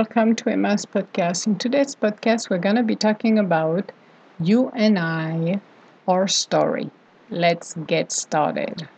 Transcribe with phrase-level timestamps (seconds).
[0.00, 1.46] welcome to Emma's podcast.
[1.46, 3.92] In today's podcast, we're going to be talking about
[4.40, 5.60] you and I,
[6.08, 6.88] our story.
[7.28, 8.88] Let's get started.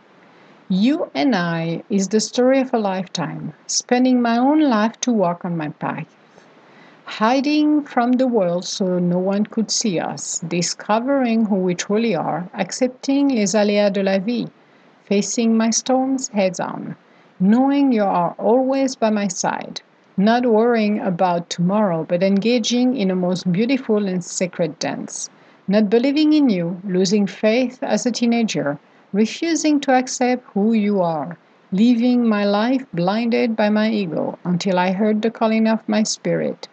[0.69, 5.43] You and I is the story of a lifetime, spending my own life to walk
[5.43, 6.07] on my path,
[7.03, 12.49] hiding from the world so no one could see us, discovering who we truly are,
[12.53, 14.47] accepting les aléas de la vie,
[15.03, 16.95] facing my storms heads on
[17.39, 19.81] knowing you are always by my side,
[20.17, 25.29] not worrying about tomorrow, but engaging in a most beautiful and sacred dance,
[25.67, 28.77] not believing in you, losing faith as a teenager,
[29.11, 31.37] refusing to accept who you are,
[31.71, 36.67] living my life blinded by my ego until I heard the calling of my spirit,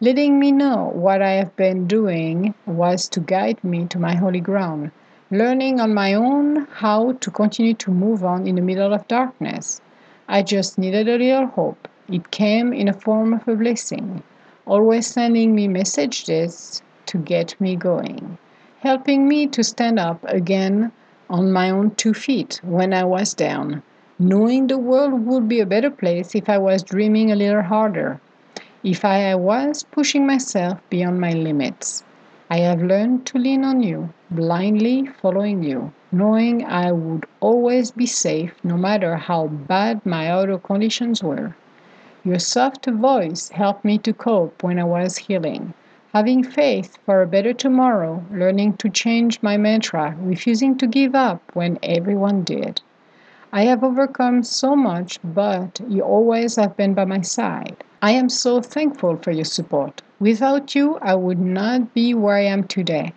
[0.00, 4.40] letting me know what I have been doing was to guide me to my holy
[4.40, 4.90] ground,
[5.30, 9.82] learning on my own how to continue to move on in the middle of darkness.
[10.28, 11.88] I just needed a little hope.
[12.08, 14.22] It came in the form of a blessing,
[14.64, 18.38] always sending me messages to get me going,
[18.78, 20.92] helping me to stand up again
[21.28, 23.82] on my own two feet when I was down,
[24.20, 28.20] knowing the world would be a better place if I was dreaming a little harder,
[28.84, 32.04] if I was pushing myself beyond my limits.
[32.48, 38.06] I have learned to lean on you, blindly following you, knowing I would always be
[38.06, 41.56] safe no matter how bad my outer conditions were.
[42.26, 45.74] Your soft voice helped me to cope when I was healing.
[46.12, 51.40] Having faith for a better tomorrow, learning to change my mantra, refusing to give up
[51.54, 52.80] when everyone did.
[53.52, 57.84] I have overcome so much, but you always have been by my side.
[58.02, 60.02] I am so thankful for your support.
[60.18, 63.12] Without you, I would not be where I am today.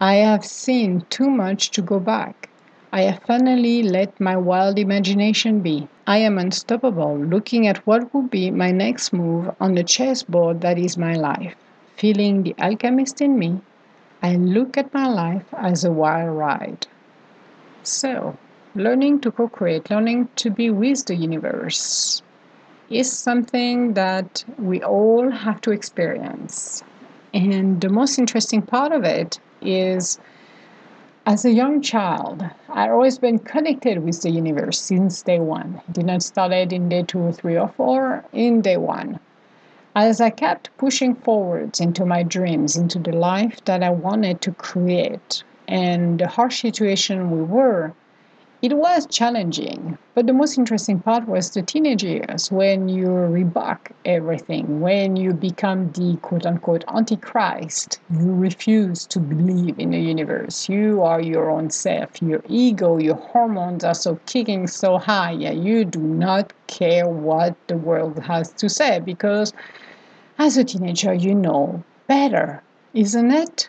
[0.00, 2.48] I have seen too much to go back.
[2.92, 5.88] I have finally let my wild imagination be.
[6.06, 10.78] I am unstoppable, looking at what will be my next move on the chessboard that
[10.78, 11.56] is my life.
[11.96, 13.62] Feeling the alchemist in me,
[14.22, 16.86] I look at my life as a wild ride.
[17.84, 18.36] So,
[18.74, 22.22] learning to co create, learning to be with the universe
[22.90, 26.82] is something that we all have to experience.
[27.34, 30.18] And the most interesting part of it is
[31.24, 35.80] as a young child, I'd always been connected with the universe since day one.
[35.88, 39.20] It did not start in day two, three, or four, in day one.
[39.94, 44.52] As I kept pushing forwards into my dreams, into the life that I wanted to
[44.52, 47.92] create, and the harsh situation we were,
[48.62, 53.90] it was challenging, but the most interesting part was the teenage years when you rebuck
[54.04, 57.98] everything, when you become the quote unquote antichrist.
[58.12, 60.68] You refuse to believe in the universe.
[60.68, 62.22] You are your own self.
[62.22, 65.32] Your ego, your hormones are so kicking so high.
[65.32, 69.52] Yeah, you do not care what the world has to say because
[70.38, 72.62] as a teenager, you know better,
[72.94, 73.68] isn't it?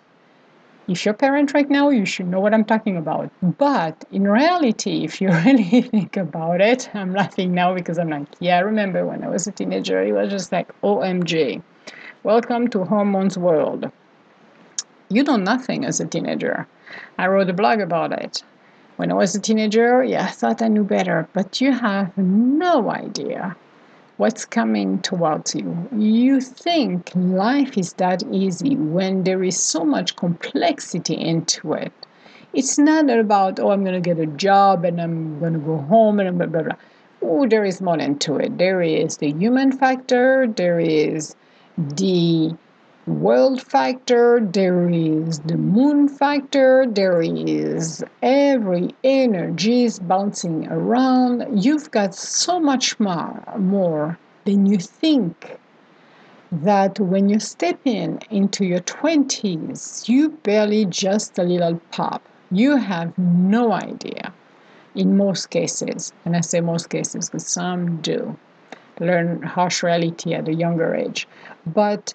[0.88, 3.31] If you're a parent right now, you should know what I'm talking about.
[3.41, 8.27] But in reality, if you really think about it, I'm laughing now because I'm like,
[8.39, 11.61] yeah, I remember when I was a teenager, it was just like, OMG,
[12.23, 13.91] welcome to hormones world.
[15.09, 16.67] You know nothing as a teenager.
[17.17, 18.44] I wrote a blog about it.
[18.97, 22.91] When I was a teenager, yeah, I thought I knew better, but you have no
[22.91, 23.55] idea
[24.18, 25.90] what's coming towards you.
[25.97, 31.91] You think life is that easy when there is so much complexity into it.
[32.53, 35.78] It's not about, oh, I'm going to get a job and I'm going to go
[35.78, 36.75] home and blah, blah, blah.
[37.22, 38.57] Oh, there is more into it.
[38.57, 41.35] There is the human factor, there is
[41.78, 42.56] the
[43.05, 51.63] world factor, there is the moon factor, there is every energy is bouncing around.
[51.63, 55.57] You've got so much more, more than you think
[56.51, 62.21] that when you step in into your 20s, you barely just a little pop.
[62.51, 64.31] You have no idea
[64.95, 68.38] in most cases, and I say most cases because some do
[68.99, 71.27] learn harsh reality at a younger age.
[71.65, 72.13] But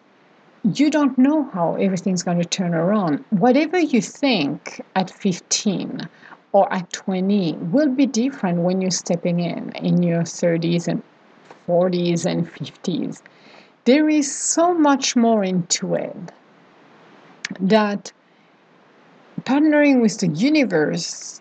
[0.65, 3.25] you don't know how everything's going to turn around.
[3.31, 6.09] Whatever you think at 15
[6.53, 11.03] or at 20 will be different when you're stepping in in your 30s and
[11.67, 13.23] 40s and 50s.
[13.85, 16.17] There is so much more into it
[17.61, 18.13] that
[19.43, 21.41] partnering with the universe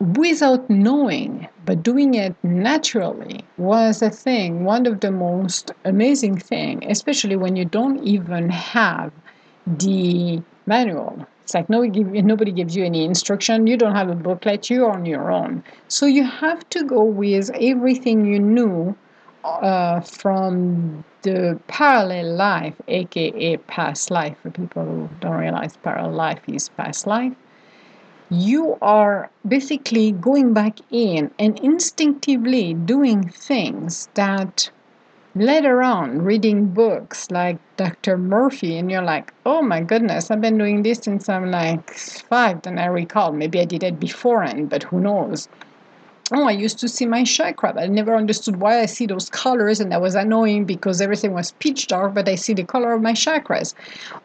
[0.00, 6.88] without knowing, but doing it naturally was a thing, one of the most amazing thing,
[6.90, 9.12] especially when you don't even have
[9.66, 11.26] the manual.
[11.42, 13.66] It's like nobody, give, nobody gives you any instruction.
[13.66, 14.68] You don't have a booklet.
[14.68, 15.64] You're on your own.
[15.88, 18.96] So you have to go with everything you knew
[19.44, 26.40] uh, from the parallel life, aka past life, for people who don't realize parallel life
[26.48, 27.34] is past life,
[28.30, 34.70] you are basically going back in and instinctively doing things that
[35.34, 38.18] later on reading books like Dr.
[38.18, 42.66] Murphy, and you're like, oh my goodness, I've been doing this since I'm like five,
[42.66, 43.32] and I recall.
[43.32, 45.48] Maybe I did it beforehand, but who knows?
[46.30, 47.72] Oh, I used to see my chakra.
[47.72, 51.32] but I never understood why I see those colors, and that was annoying because everything
[51.32, 53.74] was pitch dark, but I see the color of my chakras.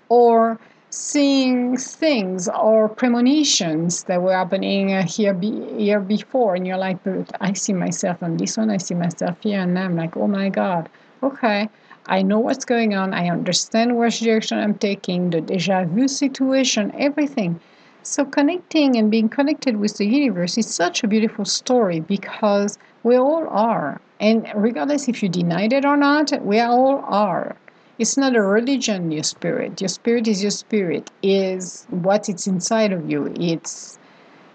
[0.09, 0.59] Or
[0.93, 6.99] seeing things or premonitions that were happening uh, here be, here before and you're like
[7.41, 10.49] i see myself on this one i see myself here and i'm like oh my
[10.49, 10.87] god
[11.23, 11.67] okay
[12.05, 16.91] i know what's going on i understand which direction i'm taking the deja vu situation
[16.97, 17.59] everything.
[18.03, 23.15] So connecting and being connected with the universe is such a beautiful story because we
[23.15, 27.55] all are and regardless if you denied it or not we all are
[27.99, 29.79] it's not a religion, your spirit.
[29.79, 33.31] Your spirit is your spirit, is what it's inside of you.
[33.39, 33.99] It's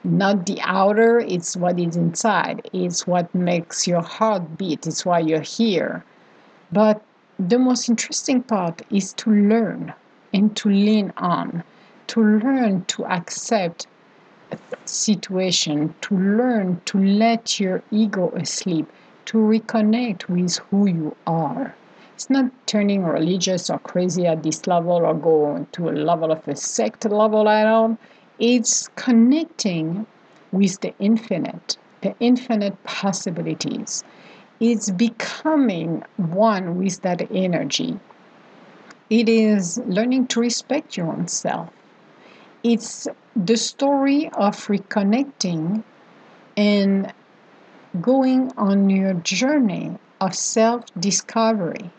[0.02, 2.68] not the outer, it's what is inside.
[2.72, 4.86] It's what makes your heart beat.
[4.86, 6.04] It's why you're here.
[6.72, 7.02] But
[7.38, 9.94] the most interesting part is to learn
[10.34, 11.62] and to lean on,
[12.08, 13.86] to learn to accept
[14.50, 18.90] a situation, to learn to let your ego asleep,
[19.26, 21.74] to reconnect with who you are.
[22.18, 26.48] It's not turning religious or crazy at this level or go to a level of
[26.48, 27.96] a sect level at all.
[28.40, 30.04] It's connecting
[30.50, 34.02] with the infinite, the infinite possibilities.
[34.58, 38.00] It's becoming one with that energy.
[39.10, 41.70] It is learning to respect your own self.
[42.64, 43.06] It's
[43.36, 45.84] the story of reconnecting
[46.56, 47.12] and
[48.00, 51.92] going on your journey of self discovery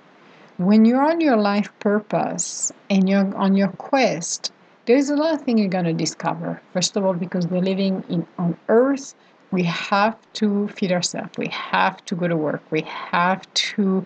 [0.60, 4.52] when you're on your life purpose and you're on your quest,
[4.88, 6.62] there's a lot of things you're going to discover.
[6.74, 9.16] First of all, because we're living in on Earth,
[9.52, 11.38] we have to feed ourselves.
[11.38, 12.62] We have to go to work.
[12.72, 14.06] We have to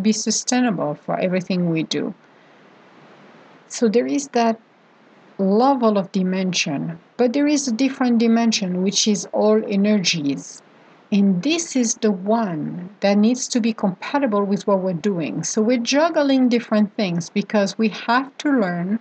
[0.00, 2.14] be sustainable for everything we do.
[3.68, 4.58] So there is that
[5.36, 10.62] level of dimension, but there is a different dimension, which is all energies.
[11.12, 15.44] And this is the one that needs to be compatible with what we're doing.
[15.44, 18.98] So we're juggling different things because we have to learn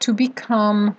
[0.00, 0.94] to become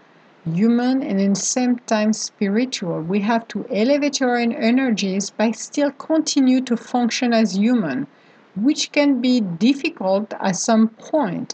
[0.51, 3.01] human and in the same time spiritual.
[3.01, 8.07] We have to elevate our own energies by still continue to function as human,
[8.55, 11.53] which can be difficult at some point.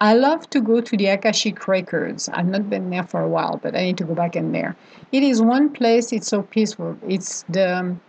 [0.00, 2.28] I love to go to the Akashic Records.
[2.28, 4.76] I've not been there for a while, but I need to go back in there.
[5.10, 6.96] It is one place, it's so peaceful.
[7.08, 8.00] It's the um,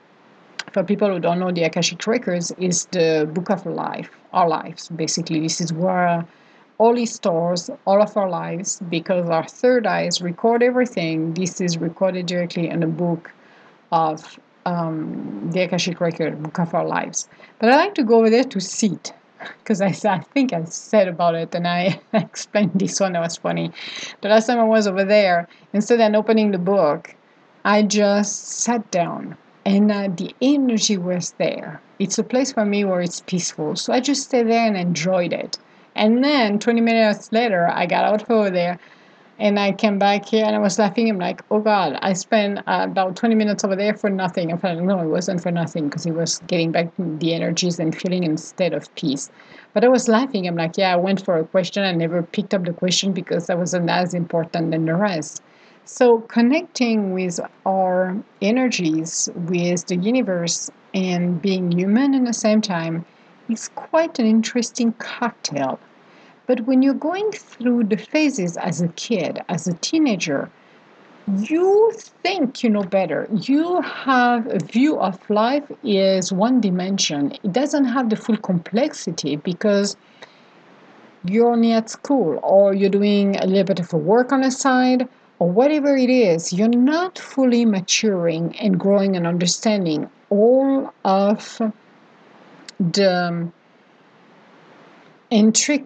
[0.73, 4.89] for people who don't know the Akashic Records, is the book of life, our lives.
[4.89, 6.25] Basically, this is where
[6.79, 11.33] all it stores all of our lives because our third eyes record everything.
[11.35, 13.31] This is recorded directly in the book
[13.91, 17.29] of um, the Akashic Record, book of our lives.
[17.59, 19.13] But I like to go over there to see it
[19.59, 23.37] because I, I think I said about it and I explained this one that was
[23.37, 23.71] funny.
[24.21, 27.13] The last time I was over there, instead of opening the book,
[27.63, 31.81] I just sat down and uh, the energy was there.
[31.99, 33.75] It's a place for me where it's peaceful.
[33.75, 35.57] So I just stayed there and enjoyed it.
[35.95, 38.79] And then 20 minutes later, I got out over there
[39.39, 41.09] and I came back here and I was laughing.
[41.09, 44.51] I'm like, oh God, I spent uh, about 20 minutes over there for nothing.
[44.51, 47.95] I thought, no, it wasn't for nothing because it was getting back the energies and
[47.95, 49.29] feeling in a state of peace.
[49.73, 50.47] But I was laughing.
[50.47, 51.83] I'm like, yeah, I went for a question.
[51.83, 55.42] I never picked up the question because that wasn't as important than the rest.
[55.85, 63.05] So, connecting with our energies, with the universe, and being human in the same time
[63.49, 65.79] is quite an interesting cocktail.
[66.47, 70.49] But when you're going through the phases as a kid, as a teenager,
[71.39, 71.91] you
[72.23, 73.27] think you know better.
[73.31, 77.33] You have a view of life is one dimension.
[77.43, 79.97] It doesn't have the full complexity because
[81.25, 84.51] you're only at school or you're doing a little bit of a work on the
[84.51, 85.07] side
[85.43, 91.61] or whatever it is, you're not fully maturing and growing and understanding all of
[92.79, 93.51] the um,
[95.29, 95.85] intric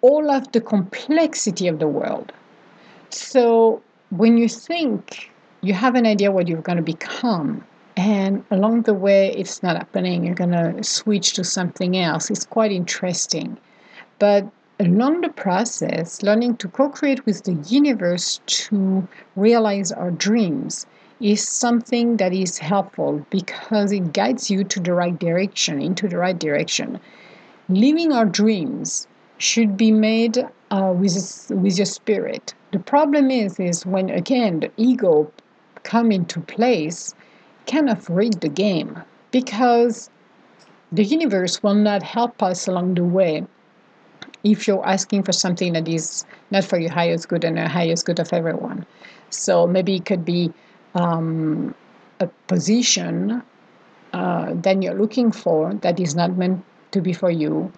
[0.00, 2.32] all of the complexity of the world.
[3.10, 7.62] So when you think you have an idea what you're going to become,
[7.98, 12.30] and along the way it's not happening, you're going to switch to something else.
[12.30, 13.58] It's quite interesting.
[14.18, 14.48] But
[14.80, 20.86] along the process, learning to co create with the universe to realize our dreams
[21.20, 26.16] is something that is helpful because it guides you to the right direction, into the
[26.16, 27.00] right direction.
[27.68, 29.08] Living our dreams
[29.38, 30.38] should be made
[30.70, 32.54] uh, with with your spirit.
[32.70, 35.32] The problem is, is when again the ego
[35.82, 37.16] come into place,
[37.66, 40.08] kind of read the game because
[40.92, 43.44] the universe will not help us along the way
[44.44, 48.06] if you're asking for something that is not for your highest good and the highest
[48.06, 48.86] good of everyone.
[49.30, 50.52] So maybe it could be
[50.94, 51.74] um,
[52.20, 53.42] a position
[54.12, 57.70] uh, that you're looking for that is not meant to be for you,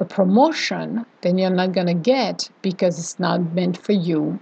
[0.00, 4.38] a promotion then you're not going to get because it's not meant for you,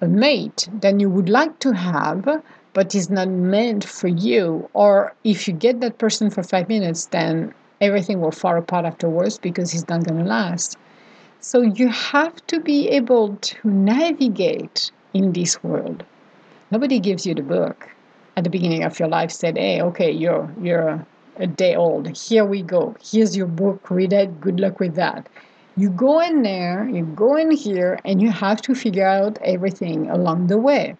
[0.00, 2.42] a mate then you would like to have
[2.76, 7.06] but is not meant for you, or if you get that person for five minutes,
[7.06, 10.76] then everything will fall apart afterwards because he's not going to last.
[11.40, 16.04] So you have to be able to navigate in this world.
[16.70, 17.88] Nobody gives you the book
[18.36, 22.16] at the beginning of your life said, "Hey, okay, you're you're a day old.
[22.16, 22.94] Here we go.
[23.02, 23.90] Here's your book.
[23.90, 24.40] Read it.
[24.40, 25.28] Good luck with that."
[25.78, 30.08] You go in there, you go in here, and you have to figure out everything
[30.08, 30.96] along the way.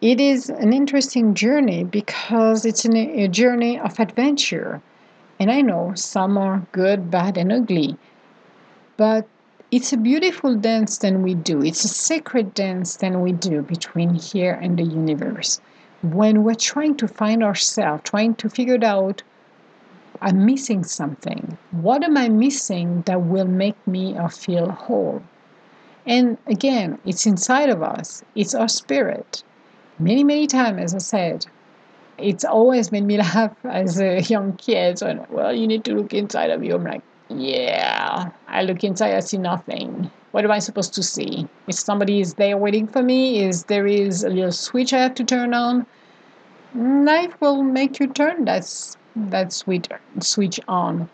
[0.00, 4.80] It is an interesting journey because it's an, a journey of adventure.
[5.38, 7.98] And I know some are good, bad, and ugly.
[8.96, 9.26] But
[9.70, 11.62] it's a beautiful dance that we do.
[11.62, 15.60] It's a sacred dance that we do between here and the universe.
[16.02, 19.22] When we're trying to find ourselves, trying to figure out,
[20.22, 21.58] I'm missing something.
[21.72, 25.22] What am I missing that will make me feel whole?
[26.06, 28.22] And again, it's inside of us.
[28.34, 29.42] It's our spirit.
[29.98, 31.46] Many, many times, as I said,
[32.18, 35.00] it's always made me laugh as a young kid.
[35.00, 36.76] So, well, you need to look inside of you.
[36.76, 40.10] I'm like, yeah, I look inside, I see nothing.
[40.30, 41.48] What am I supposed to see?
[41.66, 45.14] If somebody is there waiting for me, is there is a little switch I have
[45.14, 45.86] to turn on?
[46.74, 49.88] Life will make you turn that that switch
[50.20, 51.08] switch on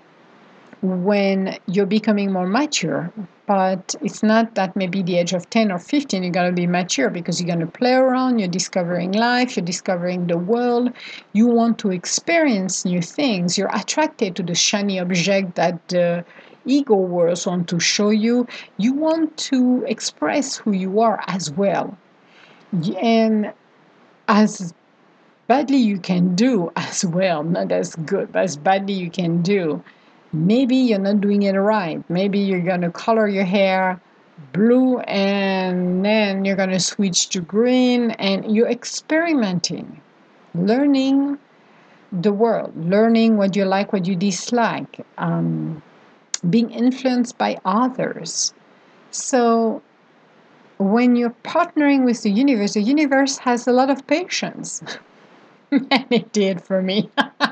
[0.83, 3.12] when you're becoming more mature.
[3.47, 6.67] But it's not that maybe the age of 10 or 15 you're going to be
[6.67, 10.93] mature because you're going to play around, you're discovering life, you're discovering the world,
[11.33, 16.25] you want to experience new things, you're attracted to the shiny object that the
[16.65, 18.47] ego worlds want to show you,
[18.77, 21.97] you want to express who you are as well.
[23.01, 23.53] And
[24.29, 24.73] as
[25.47, 29.83] badly you can do as well, not as good, but as badly you can do
[30.33, 32.03] maybe you're not doing it right.
[32.09, 34.01] Maybe you're going to color your hair
[34.53, 40.01] blue and then you're going to switch to green and you're experimenting,
[40.55, 41.39] learning
[42.12, 45.83] the world, learning what you like, what you dislike, um,
[46.49, 48.53] being influenced by others.
[49.11, 49.83] So
[50.79, 54.83] when you're partnering with the universe, the universe has a lot of patience.
[55.71, 57.11] and it did for me.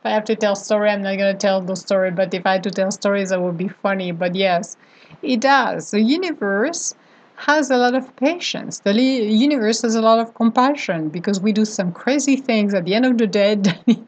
[0.00, 2.10] if I have to tell story, I'm not to tell the story.
[2.10, 4.12] But if I had to tell stories, it would be funny.
[4.12, 4.78] But yes,
[5.20, 5.90] it does.
[5.90, 6.94] The universe
[7.36, 8.78] has a lot of patience.
[8.80, 12.94] The universe has a lot of compassion because we do some crazy things at the
[12.94, 13.60] end of the day.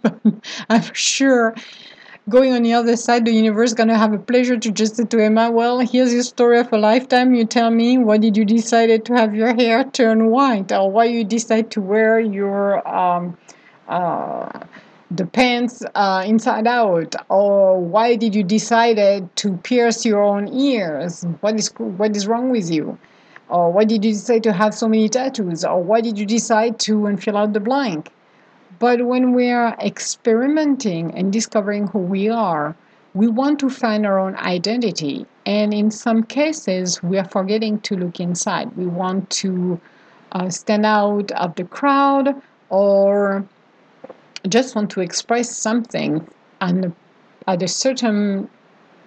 [0.70, 1.54] I'm sure
[2.26, 5.22] going on the other side, the universe to have a pleasure to just say to
[5.22, 7.34] Emma, well, here's your story of a lifetime.
[7.34, 10.72] You tell me, why did you decide to have your hair turn white?
[10.72, 12.86] Or why you decide to wear your...
[12.88, 13.36] Um,
[13.88, 14.60] uh,
[15.16, 18.96] the pants uh, inside out or why did you decide
[19.36, 21.24] to pierce your own ears?
[21.40, 22.98] What is what is wrong with you?
[23.48, 25.64] Or why did you decide to have so many tattoos?
[25.64, 28.10] Or why did you decide to and fill out the blank?
[28.78, 32.74] But when we are experimenting and discovering who we are
[33.14, 35.26] we want to find our own identity.
[35.44, 38.74] And in some cases we are forgetting to look inside.
[38.76, 39.78] We want to
[40.32, 42.40] uh, stand out of the crowd
[42.70, 43.44] or
[44.48, 46.26] just want to express something
[46.60, 46.94] and
[47.46, 48.48] at a certain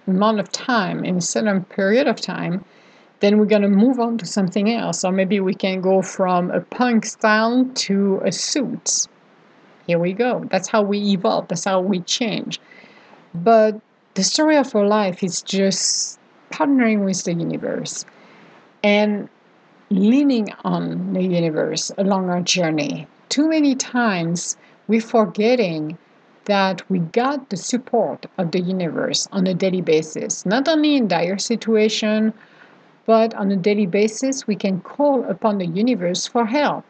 [0.06, 2.64] amount of time in a certain period of time
[3.20, 5.04] then we're going to move on to something else.
[5.04, 9.06] Or maybe we can go from a punk style to a suit.
[9.86, 10.44] Here we go.
[10.50, 11.48] That's how we evolve.
[11.48, 12.60] That's how we change.
[13.34, 13.80] But
[14.14, 16.18] the story of our life is just
[16.50, 18.04] partnering with the universe
[18.82, 19.28] and
[19.90, 23.06] leaning on the universe along our journey.
[23.28, 24.56] Too many times
[24.88, 25.98] we're forgetting
[26.46, 31.08] that we got the support of the universe on a daily basis, not only in
[31.08, 32.32] dire situation,
[33.04, 36.84] but on a daily basis, we can call upon the universe for help.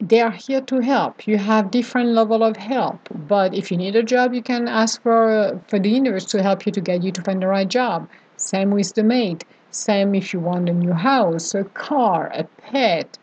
[0.00, 1.26] They are here to help.
[1.26, 5.00] You have different level of help, but if you need a job, you can ask
[5.02, 8.08] for for the universe to help you to get you to find the right job.
[8.36, 9.44] Same with the mate.
[9.70, 13.18] Same if you want a new house, a car, a pet,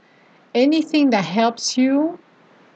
[0.55, 2.17] anything that helps you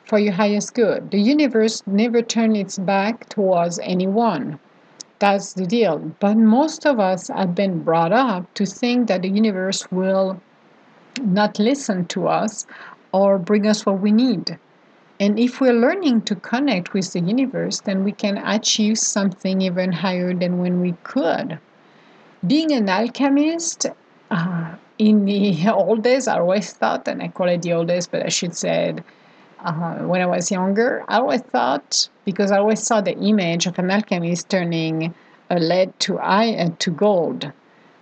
[0.06, 1.12] for your highest good.
[1.12, 4.60] The universe never turns its back towards anyone.
[5.20, 6.00] That's the deal.
[6.20, 10.40] But most of us have been brought up to think that the universe will
[11.22, 12.68] not listen to us
[13.12, 14.60] or bring us what we need.
[15.20, 19.94] And if we're learning to connect with the universe, then we can achieve something even
[19.94, 21.58] higher than when we could.
[22.46, 23.88] Being an alchemist,
[24.30, 28.08] uh, in the old days, I always thought, and I call it the old days,
[28.08, 28.96] but I should say
[29.60, 33.80] uh, when I was younger, I always thought, because I always saw the image of
[33.80, 35.14] an alchemist turning
[35.50, 37.52] a lead to iron uh, to gold.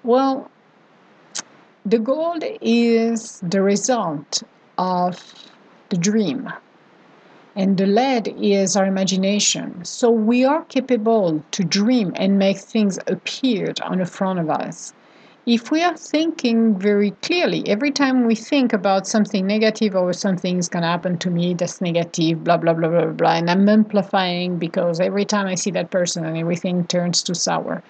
[0.04, 0.50] Well,
[1.86, 4.44] the gold is the result
[4.78, 5.50] of
[5.90, 6.52] the dream
[7.56, 9.86] and the lead is our imagination.
[9.86, 14.94] So we are capable to dream and make things appear on the front of us.
[15.46, 20.58] If we are thinking very clearly, every time we think about something negative or something
[20.58, 23.68] is going to happen to me that's negative, blah, blah, blah, blah, blah, and I'm
[23.68, 27.84] amplifying because every time I see that person and everything turns to sour.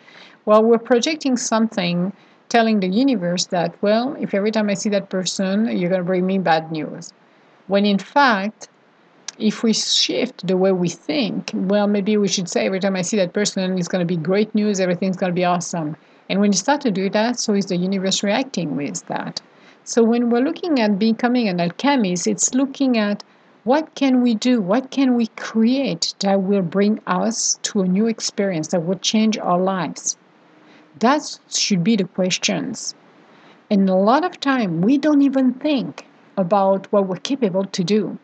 [0.46, 2.12] Well, we're projecting something
[2.50, 6.06] telling the universe that, well, if every time I see that person, you're going to
[6.06, 7.14] bring me bad news.
[7.68, 8.68] When in fact,
[9.38, 13.04] if we shift the way we think, well, maybe we should say every time I
[13.04, 15.96] see that person, it's going to be great news, everything's going to be awesome.
[16.34, 19.40] And when you start to do that, so is the universe reacting with that.
[19.84, 23.24] So when we're looking at becoming an alchemist, it's looking at
[23.66, 28.08] what can we do, what can we create that will bring us to a new
[28.08, 30.18] experience that will change our lives.
[31.02, 31.22] That
[31.52, 32.96] should be the questions.
[33.70, 38.18] And a lot of time we don't even think about what we're capable to do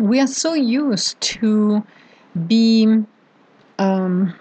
[0.00, 1.84] we are so used to
[2.48, 3.06] being
[3.78, 4.34] um,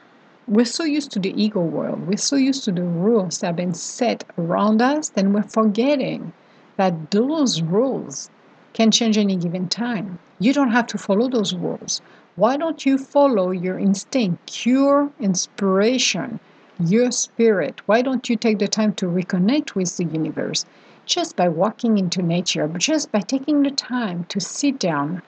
[0.50, 2.08] we're so used to the ego world.
[2.08, 6.34] We're so used to the rules that have been set around us then we're forgetting
[6.78, 8.32] that those rules
[8.74, 10.18] can change any given time.
[10.40, 12.02] You don't have to follow those rules.
[12.36, 16.40] Why don't you follow your instinct your inspiration
[16.80, 17.82] your spirit?
[17.86, 20.66] Why don't you take the time to reconnect with the universe?
[21.06, 25.22] Just by walking into nature but just by taking the time to sit down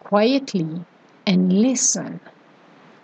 [0.00, 0.84] quietly
[1.26, 2.18] and listen.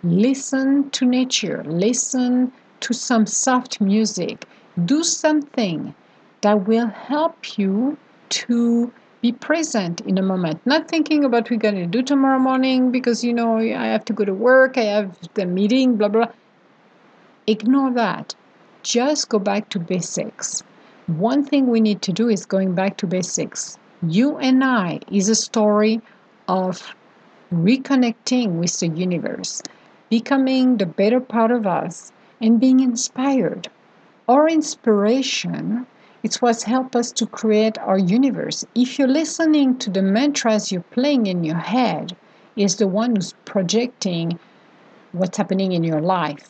[0.03, 4.45] Listen to nature, listen to some soft music.
[4.85, 5.93] Do something
[6.39, 7.97] that will help you
[8.29, 12.39] to be present in a moment, not thinking about what we're going to do tomorrow
[12.39, 16.07] morning because you know I have to go to work, I have the meeting, blah
[16.07, 16.27] blah.
[17.45, 18.35] Ignore that.
[18.83, 20.63] Just go back to basics.
[21.07, 23.77] One thing we need to do is going back to basics.
[24.01, 26.01] You and I is a story
[26.47, 26.95] of
[27.53, 29.61] reconnecting with the universe,
[30.09, 33.67] becoming the better part of us, and being inspired.
[34.27, 35.87] Our inspiration
[36.21, 38.65] it's what helps us to create our universe.
[38.75, 42.15] If you're listening to the mantras you're playing in your head,
[42.57, 44.37] is the one who's projecting
[45.13, 46.49] what's happening in your life.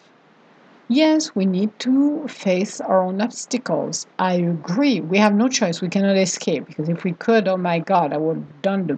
[0.87, 4.07] Yes, we need to face our own obstacles.
[4.17, 5.01] I agree.
[5.01, 5.81] We have no choice.
[5.81, 8.97] We cannot escape because if we could, oh my God, I would have done the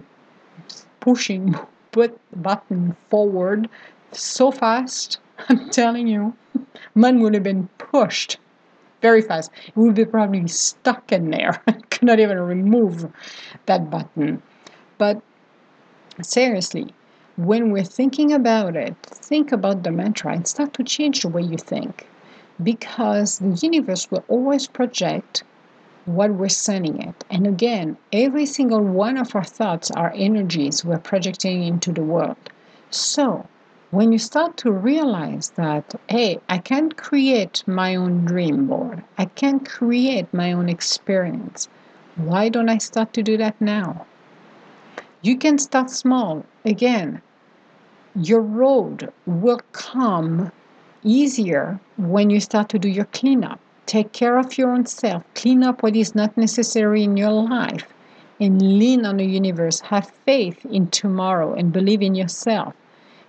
[1.00, 1.54] pushing
[1.90, 3.68] put the button forward
[4.12, 6.34] so fast, I'm telling you,
[6.94, 8.38] mine would have been pushed
[9.02, 9.50] very fast.
[9.66, 11.60] It would be probably stuck in there.
[11.66, 13.12] I could not even remove
[13.66, 14.42] that button.
[14.96, 15.20] But
[16.22, 16.94] seriously,
[17.36, 21.42] when we're thinking about it, think about the mantra and start to change the way
[21.42, 22.06] you think.
[22.62, 25.42] Because the universe will always project
[26.04, 27.24] what we're sending it.
[27.30, 32.36] And again, every single one of our thoughts are energies we're projecting into the world.
[32.90, 33.46] So,
[33.92, 39.26] when you start to realize that, hey, I can create my own dream board, I
[39.26, 41.68] can create my own experience,
[42.16, 44.04] why don't I start to do that now?
[45.22, 46.44] You can start small.
[46.64, 47.22] Again,
[48.16, 50.50] your road will come
[51.04, 55.24] easier when you start to do your cleanup Take care of your own self.
[55.34, 57.92] Clean up what is not necessary in your life.
[58.40, 59.80] And lean on the universe.
[59.80, 62.74] Have faith in tomorrow and believe in yourself.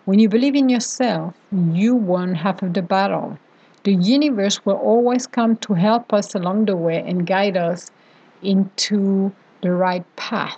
[0.05, 3.37] When you believe in yourself, you won half of the battle.
[3.83, 7.89] The universe will always come to help us along the way and guide us
[8.41, 10.57] into the right path.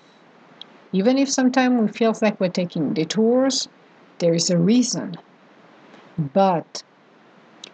[0.91, 3.67] Even if sometimes we feel like we're taking detours,
[4.17, 5.15] there is a reason.
[6.17, 6.81] But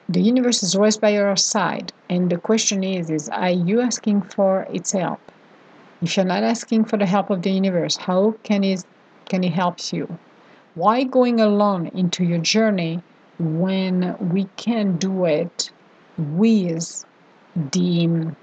[0.09, 4.21] the universe is always by your side and the question is is are you asking
[4.21, 5.21] for its help
[6.01, 8.83] if you're not asking for the help of the universe how can it
[9.29, 10.17] can it help you
[10.75, 13.01] why going alone into your journey
[13.39, 15.71] when we can do it
[16.17, 17.05] with
[17.55, 18.35] the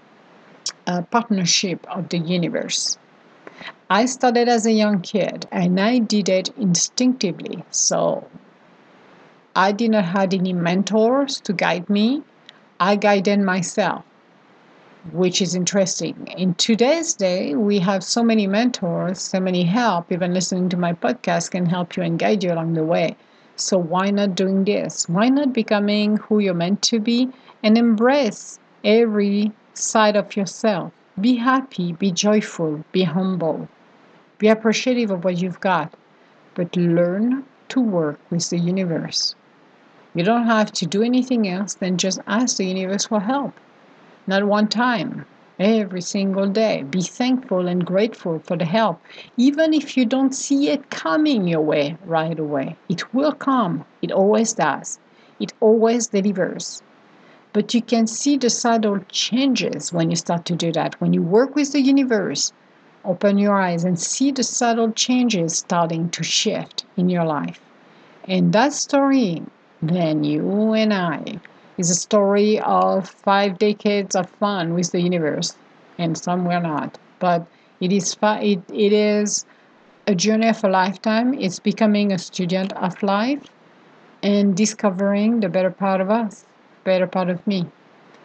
[0.86, 2.98] uh, partnership of the universe
[3.90, 7.64] I started as a young kid and I did it instinctively.
[7.70, 8.28] So
[9.56, 12.22] I did not have any mentors to guide me.
[12.78, 14.04] I guided myself,
[15.12, 16.28] which is interesting.
[16.36, 20.10] In today's day, we have so many mentors, so many help.
[20.12, 23.16] Even listening to my podcast can help you and guide you along the way.
[23.56, 25.08] So why not doing this?
[25.08, 27.28] Why not becoming who you're meant to be
[27.62, 30.92] and embrace every side of yourself?
[31.20, 33.68] Be happy, be joyful, be humble,
[34.38, 35.92] be appreciative of what you've got,
[36.54, 39.34] but learn to work with the universe.
[40.14, 43.54] You don't have to do anything else than just ask the universe for help.
[44.28, 45.24] Not one time,
[45.58, 46.82] every single day.
[46.82, 49.00] Be thankful and grateful for the help,
[49.38, 52.76] even if you don't see it coming your way right away.
[52.90, 54.98] It will come, it always does,
[55.40, 56.82] it always delivers.
[57.54, 61.00] But you can see the subtle changes when you start to do that.
[61.00, 62.52] When you work with the universe,
[63.06, 67.62] open your eyes and see the subtle changes starting to shift in your life.
[68.24, 69.42] And that story,
[69.80, 71.40] then you and I,
[71.78, 75.56] is a story of five decades of fun with the universe,
[75.96, 76.98] and some were not.
[77.20, 77.46] But
[77.80, 79.46] it is it, it is
[80.06, 81.34] a journey of a lifetime.
[81.34, 83.44] It's becoming a student of life
[84.22, 86.44] and discovering the better part of us,
[86.84, 87.66] better part of me.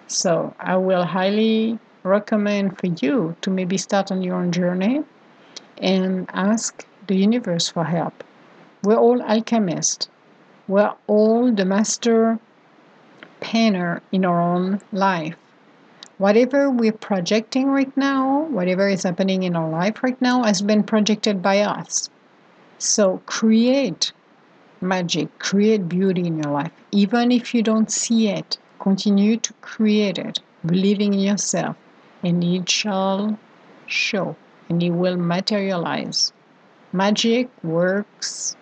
[0.08, 5.04] So I will highly recommend for you to maybe start on your own journey
[5.78, 8.24] and ask the universe for help.
[8.84, 10.10] We're all alchemists.
[10.68, 12.40] We're all the master
[13.44, 15.36] painter in our own life.
[16.18, 20.84] Whatever we're projecting right now, whatever is happening in our life right now, has been
[20.84, 22.10] projected by us.
[22.80, 24.14] So create
[24.82, 26.72] magic, create beauty in your life.
[26.92, 31.76] Even if you don't see it, continue to create it, believing in yourself,
[32.24, 33.38] and it shall
[33.86, 34.36] show
[34.70, 36.32] and it will materialize.
[36.92, 38.56] Magic works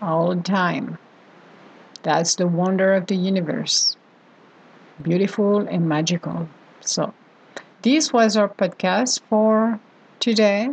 [0.00, 0.98] all the time.
[2.02, 3.96] That's the wonder of the universe.
[5.00, 6.48] Beautiful and magical.
[6.80, 7.12] So,
[7.82, 9.80] this was our podcast for
[10.20, 10.70] today.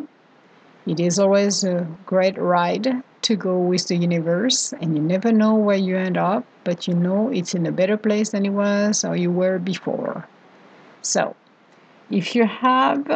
[0.86, 5.55] It is always a great ride to go with the universe, and you never know
[5.55, 9.03] where you end up, but you know it's in a better place than it was
[9.03, 10.27] or you were before.
[11.01, 11.36] So,
[12.12, 13.08] if you have,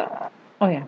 [0.60, 0.86] oh yeah,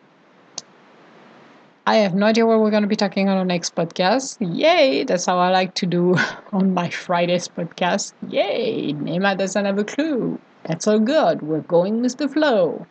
[1.89, 4.39] I have no idea what we're going to be talking on our next podcast.
[4.41, 5.05] Yay!
[5.05, 6.17] That's how I like to do
[6.53, 8.13] on my Fridays podcast.
[8.29, 8.91] Yay!
[9.07, 10.41] Emma doesn't have a clue.
[10.65, 11.43] That's all good.
[11.43, 12.85] We're going with the flow.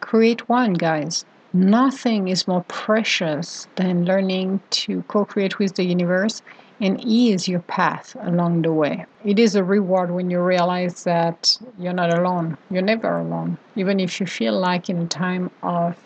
[0.00, 1.24] create one, guys.
[1.54, 6.42] Nothing is more precious than learning to co create with the universe
[6.80, 9.04] and ease your path along the way.
[9.24, 12.56] It is a reward when you realize that you're not alone.
[12.70, 13.58] You're never alone.
[13.76, 15.96] Even if you feel like in a time of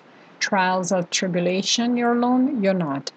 [0.40, 3.12] trials or tribulation you're alone, you're not.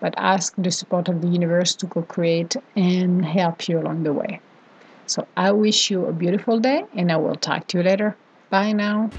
[0.00, 4.12] But ask the support of the universe to co create and help you along the
[4.12, 4.40] way.
[5.06, 8.16] So I wish you a beautiful day and I will talk to you later.
[8.50, 9.10] Bye now.